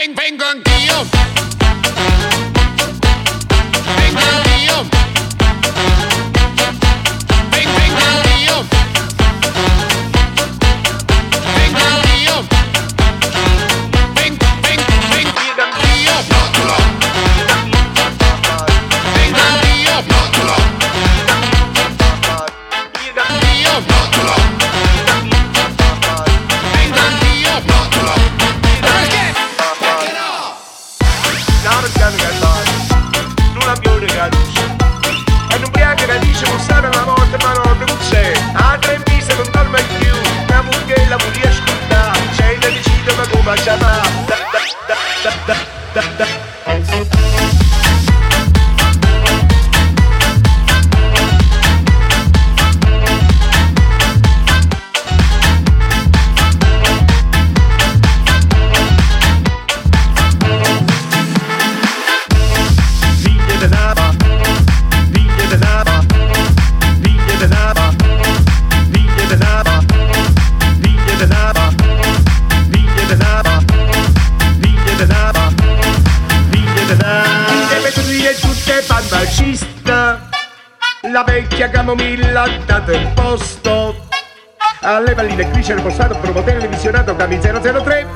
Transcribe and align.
vengan, 0.00 0.14
vengan, 0.14 0.62
tío. 0.62 2.49
direttrice 85.30 85.74
del 85.74 85.82
postato, 85.82 86.16
promotore 86.18 86.58
revisionato, 86.58 87.12
dammi 87.12 87.38
003, 87.40 88.06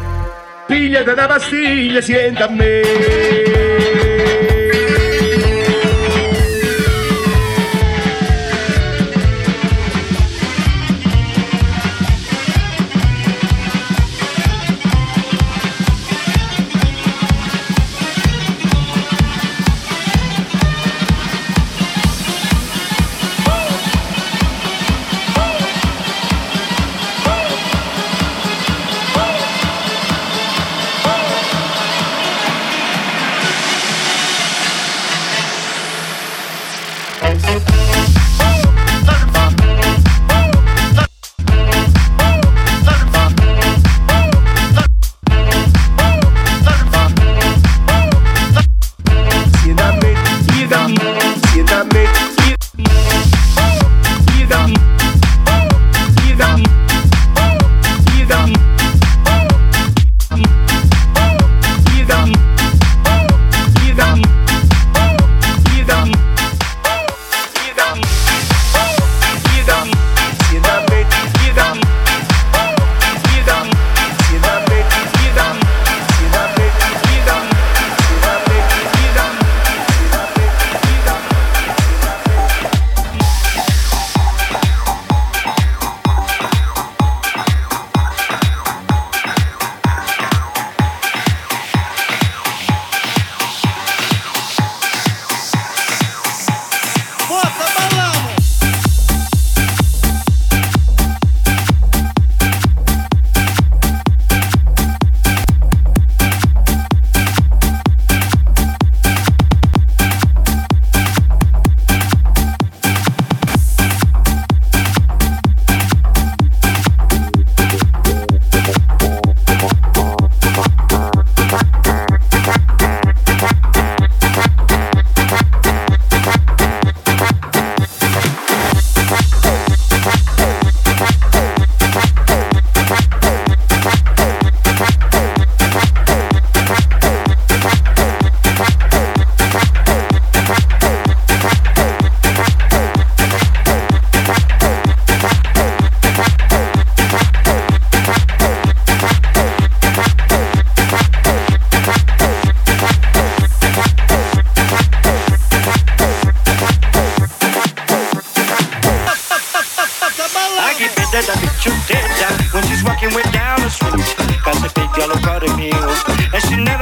pigliate 0.66 1.14
da 1.14 1.27
pastiglie, 1.27 2.03
sienta 2.03 2.46
a 2.46 2.48
me. 2.48 3.73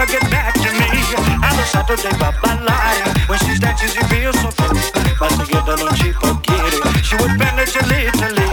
Never 0.02 0.18
get 0.18 0.30
back 0.30 0.54
to 0.54 0.70
me. 0.72 0.88
I 1.42 1.54
lo 1.56 1.64
Saturday 1.64 2.16
by 2.18 2.32
ballare. 2.42 3.06
When 3.28 3.38
she 3.40 3.58
dances, 3.58 3.94
you 3.94 4.02
feel 4.10 4.32
so 4.32 4.50
free. 4.50 4.80
Che 5.46 5.62
da 5.64 5.74
non 5.76 5.94
ci 5.94 6.12
può 6.18 6.34
chiedere. 6.40 6.78
She 7.02 7.14
would 7.16 7.38
it 7.38 7.68
to 7.70 7.80
Italy. 7.86 8.48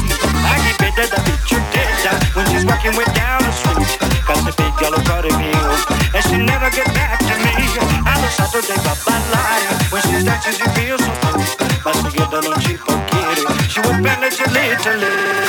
I 0.45 0.55
keep 0.63 0.81
it 0.87 0.93
that 0.95 1.09
I 1.09 1.21
beat 1.25 1.51
you 1.51 1.59
dead. 1.73 2.21
When 2.35 2.45
she's 2.49 2.65
walking 2.65 2.95
way 2.95 3.05
down 3.13 3.41
the 3.41 3.51
street. 3.51 3.97
Got 4.27 4.45
the 4.45 4.53
big 4.57 4.73
yellow 4.81 5.01
Cardi 5.01 5.31
mule. 5.37 5.77
And 6.13 6.23
she 6.27 6.37
never 6.37 6.69
get 6.69 6.93
back 6.93 7.19
to 7.19 7.35
me. 7.41 7.53
I 8.05 8.13
lo 8.21 8.29
Saturday 8.29 8.77
by 8.85 8.93
ballare. 9.05 9.73
When 9.89 10.01
she 10.05 10.23
dances, 10.23 10.59
you 10.59 10.69
feel 10.77 10.97
so 10.99 11.11
free. 11.21 12.11
Che 12.13 12.27
da 12.29 12.39
non 12.45 12.59
ci 12.61 12.77
può 12.77 12.93
chiedere. 13.09 13.49
She 13.69 13.79
would 13.81 14.03
bend 14.03 14.23
it 14.23 14.33
to 14.37 15.48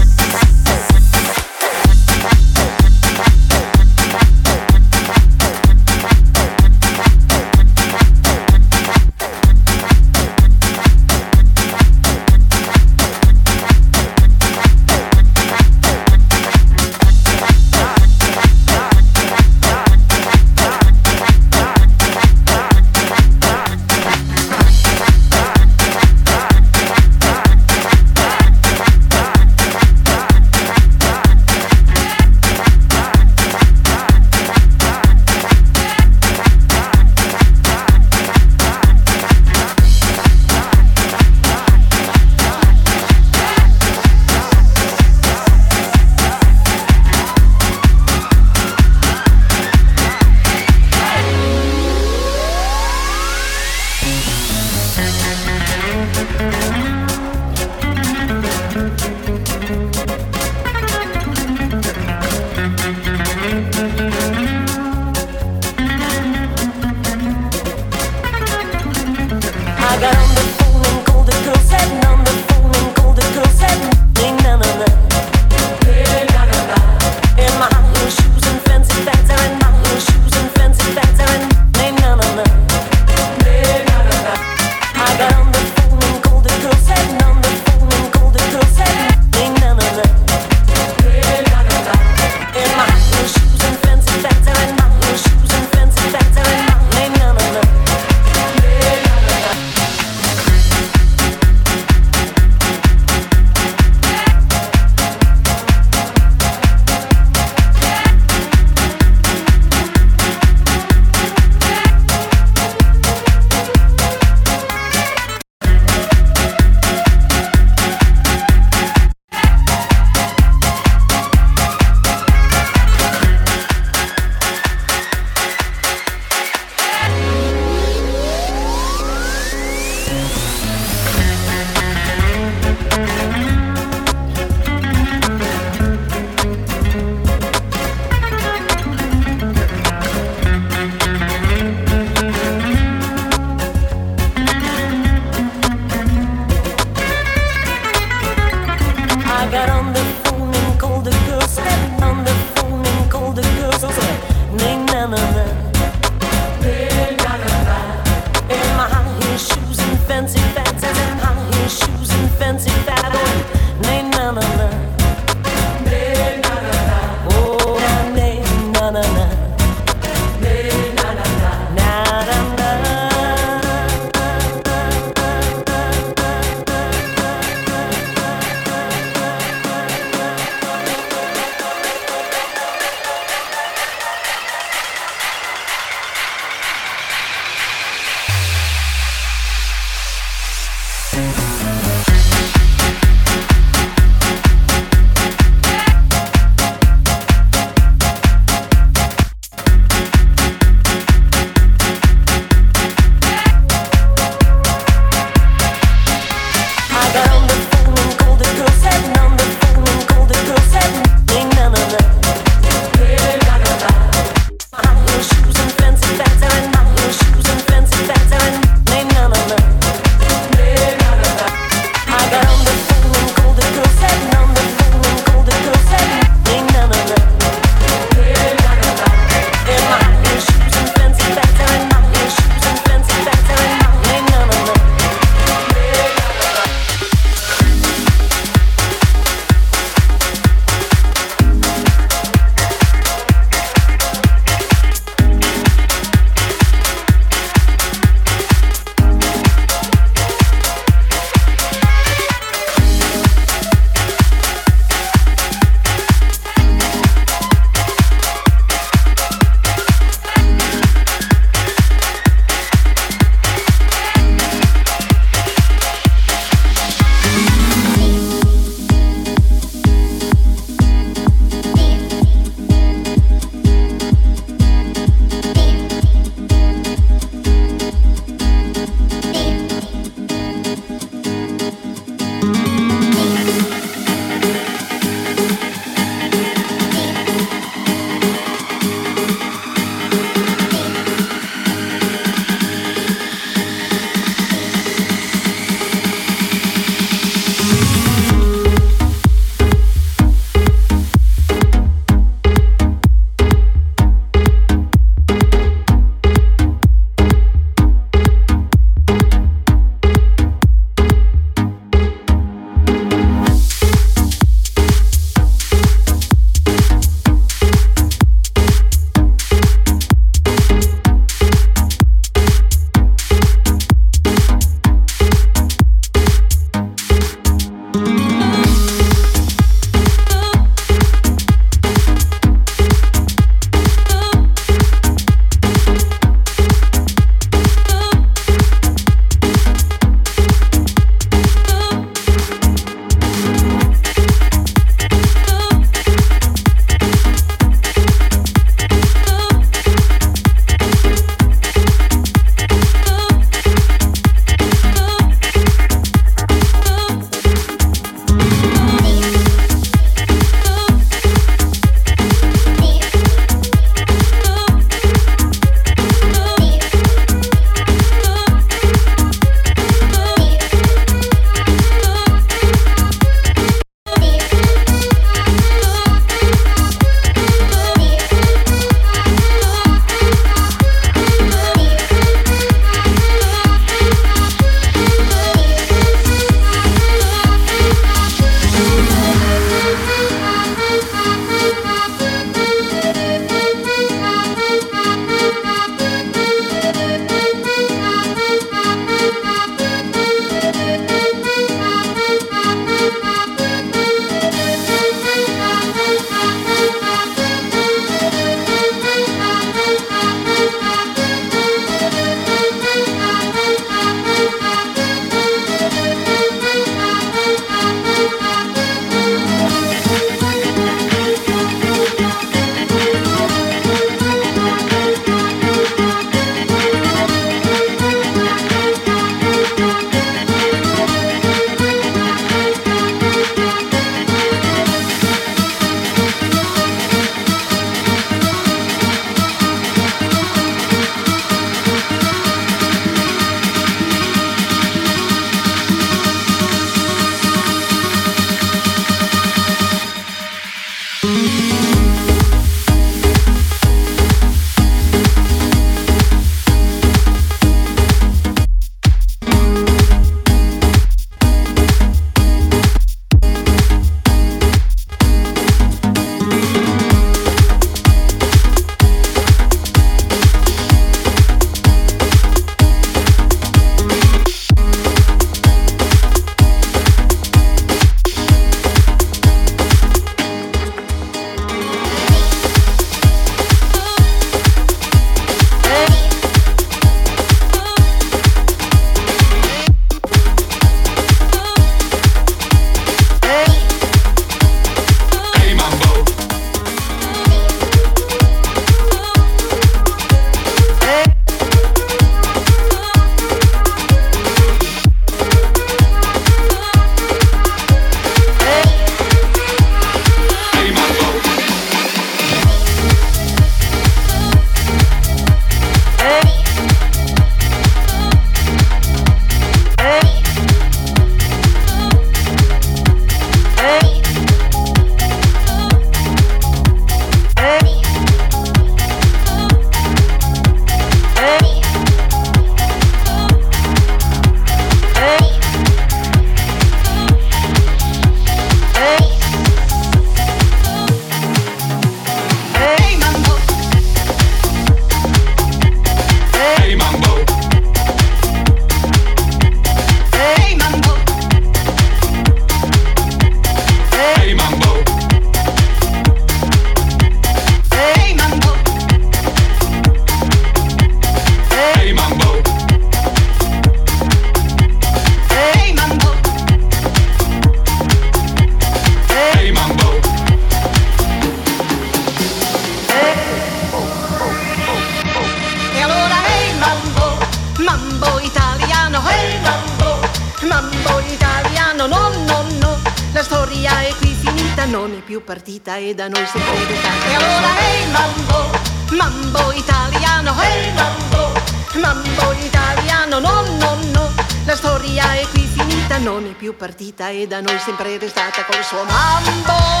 partita 596.80 597.28
e 597.28 597.46
da 597.46 597.60
noi 597.60 597.78
sempre 597.78 598.16
restata 598.16 598.64
col 598.64 598.82
suo 598.82 599.04
mambo 599.04 600.00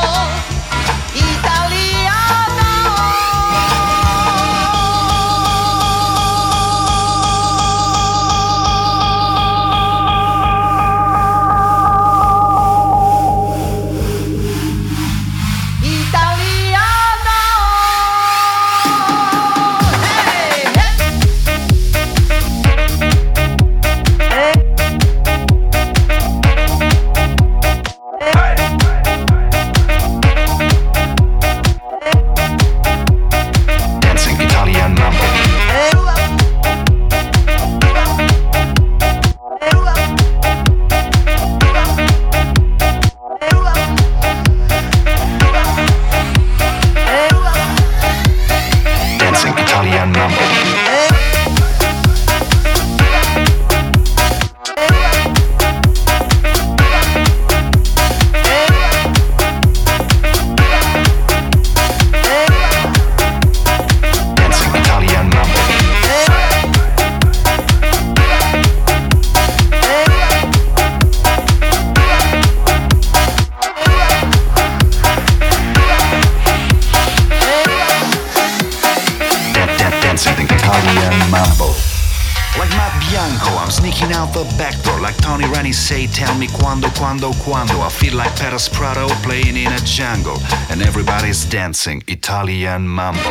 quando 86.90 87.32
quando 87.44 87.82
I 87.82 87.90
feel 87.90 88.14
like 88.14 88.34
Paris 88.36 88.68
Prado 88.68 89.08
playing 89.22 89.56
in 89.56 89.72
a 89.72 89.80
jungle. 89.80 90.40
And 90.70 90.80
everybody's 90.82 91.44
dancing 91.44 92.02
Italian 92.06 92.86
mambo. 92.86 93.30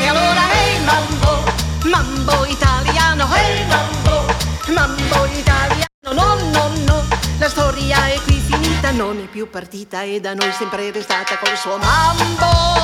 E 0.00 0.06
allora 0.06 0.48
hey 0.52 0.78
mambo, 0.84 1.44
mambo 1.84 2.44
italiano, 2.46 3.26
hey 3.34 3.66
mambo, 3.66 4.32
mambo 4.68 5.26
italiano, 5.26 6.12
no 6.12 6.34
no 6.52 6.70
no, 6.86 7.04
la 7.38 7.48
storia 7.48 8.06
è 8.06 8.20
qui 8.24 8.40
finita, 8.40 8.90
non 8.92 9.18
è 9.18 9.26
più 9.26 9.48
partita. 9.50 10.02
E 10.02 10.20
da 10.20 10.34
noi 10.34 10.52
sempre 10.52 10.90
restata 10.90 11.38
col 11.38 11.56
suo 11.56 11.76
mambo 11.78 12.76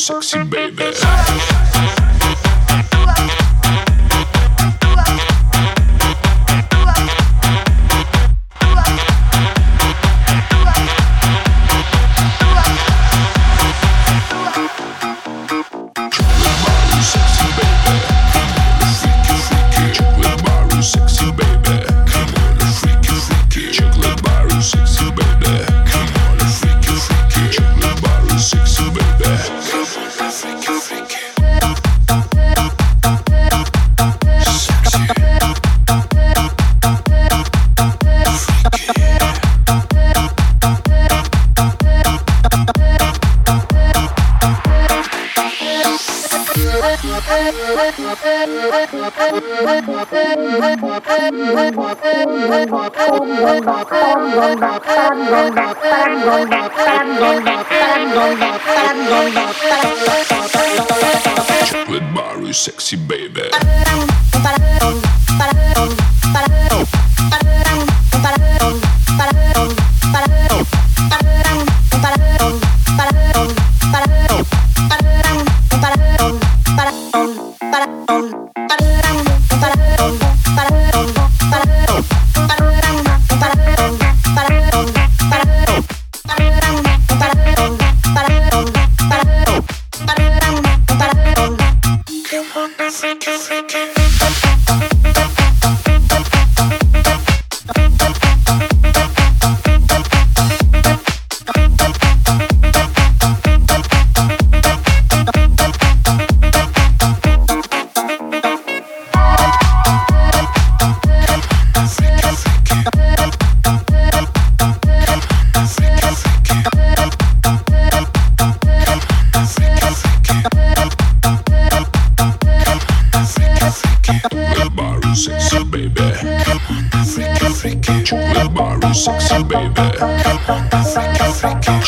sexy 0.00 0.44
baby. 0.44 0.59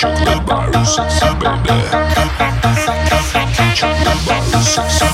Chocolate 0.03 0.47
bar 0.47 0.72
sexy 0.85 1.26
baby. 1.43 1.74
Chocolate 3.74 4.20
bar 4.26 4.43
sexy 4.64 5.11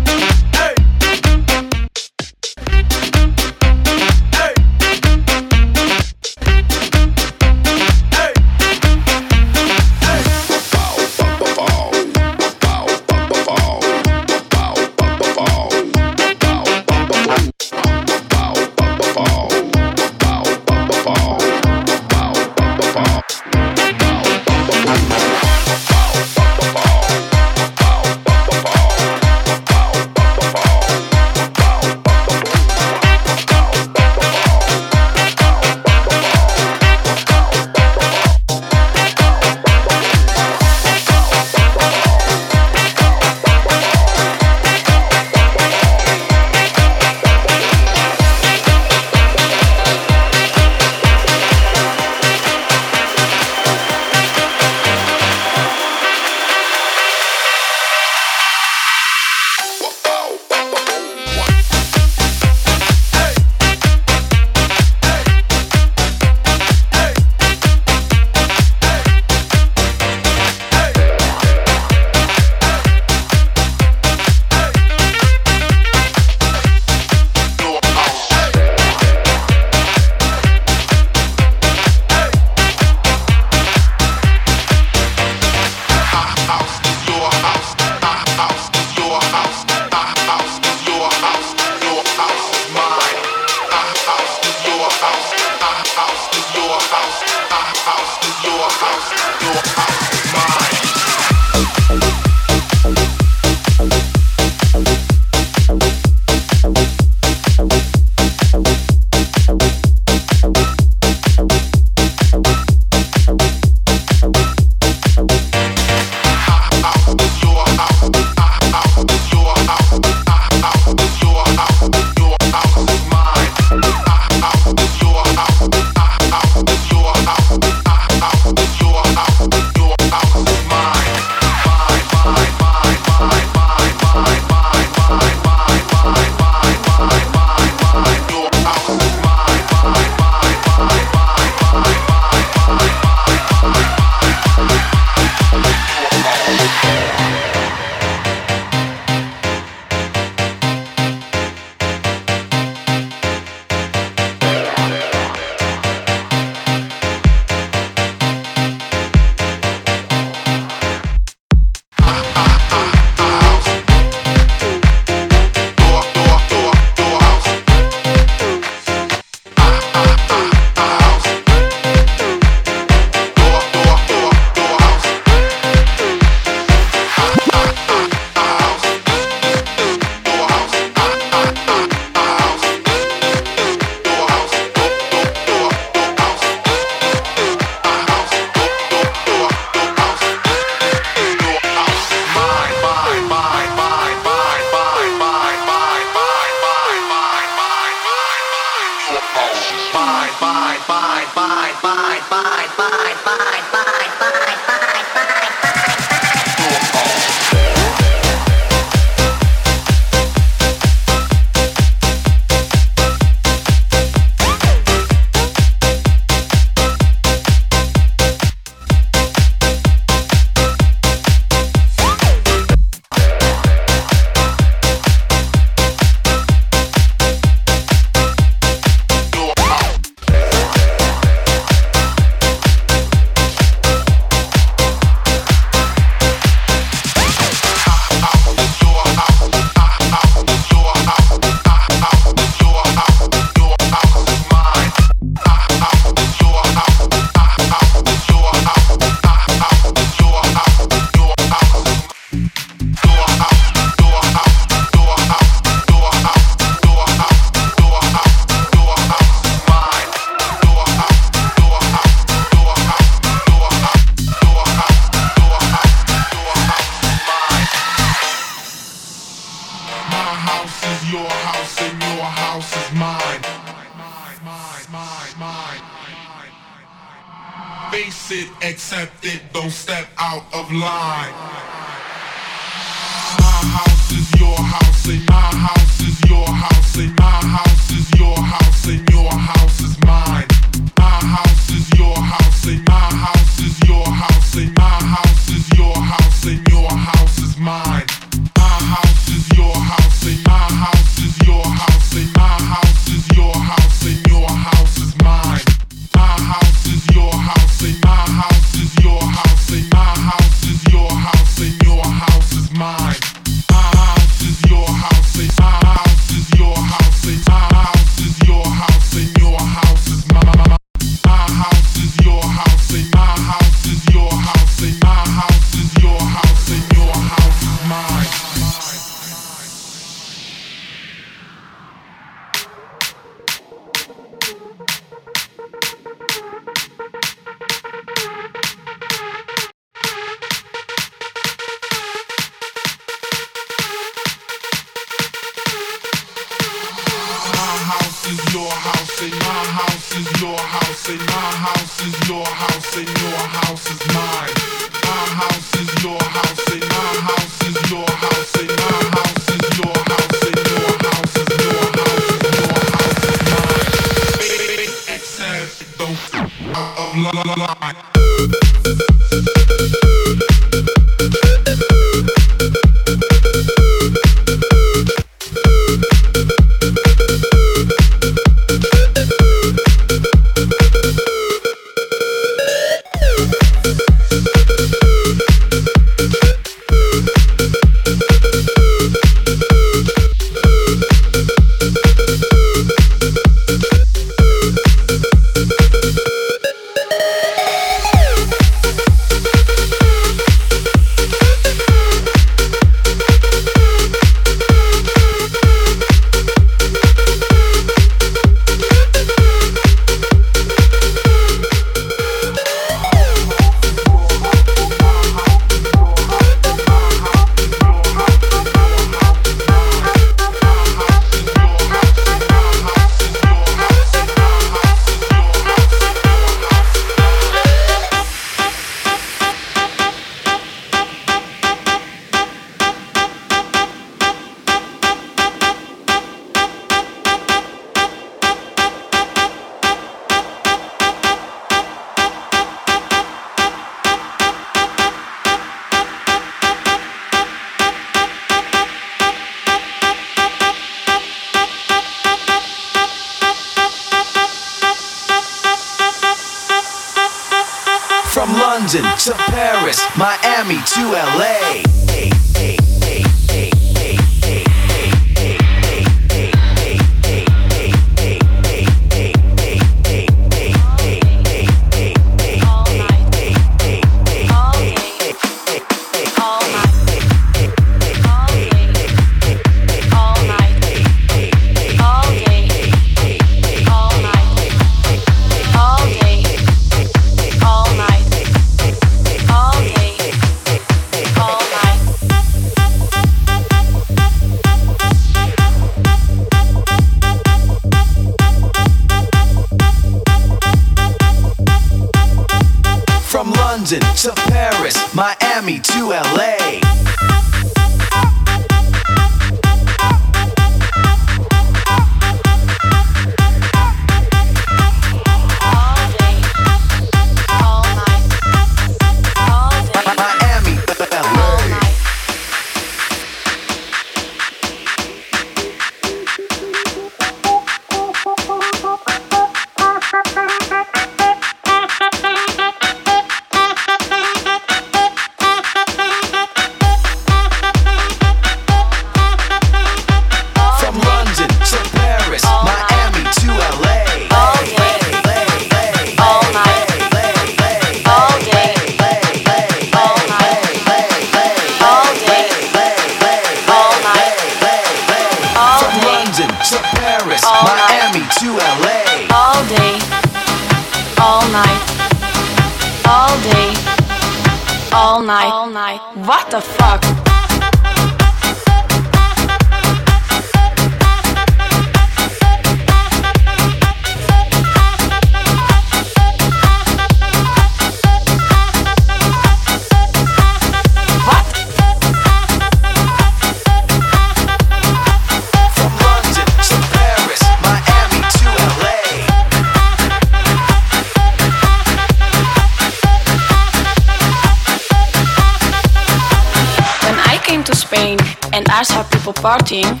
people 599.70 600.00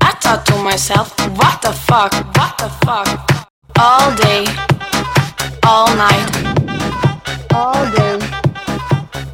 I 0.00 0.14
thought 0.22 0.46
to 0.46 0.54
myself, 0.62 1.10
what 1.34 1.58
the 1.60 1.72
fuck, 1.72 2.14
what 2.38 2.54
the 2.54 2.70
fuck? 2.86 3.08
All 3.74 4.14
day, 4.14 4.46
all 5.66 5.90
night, 5.98 6.30
all 7.50 7.82
day, 7.98 8.14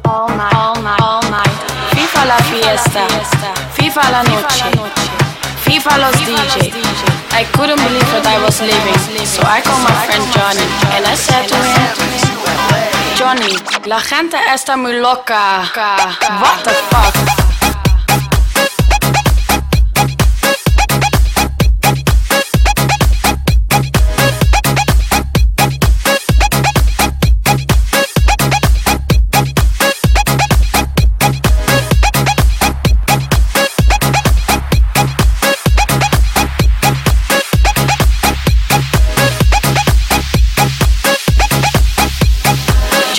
all 0.09 0.29
night, 0.33 0.57
all 0.57 0.81
night, 0.81 1.01
all 1.01 1.21
night. 1.29 1.57
FIFA 1.93 2.21
la 2.25 2.39
fiesta, 2.49 3.05
FIFA 3.77 4.03
la 4.09 4.21
noche, 4.23 4.73
FIFA 5.65 5.93
los 6.01 6.17
DJ. 6.25 6.73
I 7.37 7.43
couldn't 7.53 7.77
believe 7.85 8.09
that 8.09 8.25
I 8.25 8.41
was 8.41 8.57
leaving, 8.61 8.97
so 9.25 9.43
I 9.45 9.61
called 9.61 9.85
my 9.85 9.93
friend 10.09 10.25
Johnny 10.33 10.65
and 10.97 11.05
I 11.05 11.13
said 11.13 11.45
to 11.45 11.57
him, 11.61 11.93
Johnny, 13.15 13.53
la 13.85 13.99
gente 13.99 14.37
está 14.51 14.77
muy 14.77 14.93
loca. 14.99 15.61
What 16.41 16.63
the 16.63 16.73
fuck? 16.89 17.54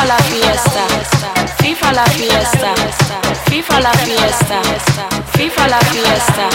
FIFA 0.00 0.08
la 0.08 0.16
fiesta, 0.16 0.86
FIFA 1.58 1.92
la 1.92 2.04
fiesta, 2.04 2.72
FIFA 3.50 3.80
la 3.80 3.92
fiesta, 3.92 4.60
FIFA 5.36 5.66
la 5.66 5.78
fiesta, 5.78 6.48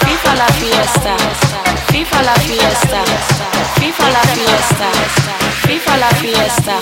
FIFA 0.00 0.34
la 0.34 0.46
fiesta, 0.48 1.14
FIFA 1.92 2.22
la 2.22 2.34
fiesta, 2.36 3.02
FIFA 3.76 4.08
la 4.08 4.22
fiesta, 4.32 4.88
FIFA 5.66 5.96
la 5.98 6.08
fiesta. 6.08 6.78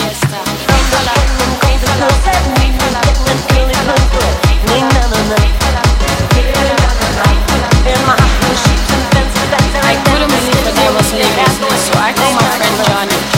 I 9.82 9.96
couldn't 10.04 10.30
believe 10.30 10.62
that 10.62 10.78
I 10.78 10.90
was 10.94 11.12
leaving, 11.12 11.52
so 11.58 11.98
I 11.98 12.12
called 12.12 12.36
my 12.36 12.46
friend 12.56 12.76
Johnny 12.86 13.37